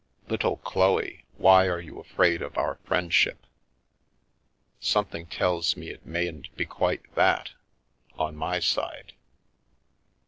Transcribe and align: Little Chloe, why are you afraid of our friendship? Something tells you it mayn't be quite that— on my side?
Little 0.29 0.57
Chloe, 0.57 1.25
why 1.37 1.67
are 1.67 1.79
you 1.79 1.99
afraid 1.99 2.41
of 2.41 2.57
our 2.57 2.79
friendship? 2.85 3.45
Something 4.79 5.27
tells 5.27 5.77
you 5.77 5.93
it 5.93 6.07
mayn't 6.07 6.47
be 6.57 6.65
quite 6.65 7.13
that— 7.13 7.51
on 8.17 8.35
my 8.35 8.59
side? 8.61 9.13